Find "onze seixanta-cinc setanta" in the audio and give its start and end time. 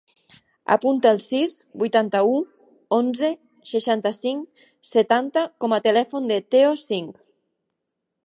2.97-5.45